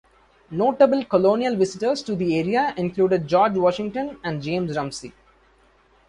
[0.49, 5.13] Notable colonial visitors to the area included George Washington and James Rumsey.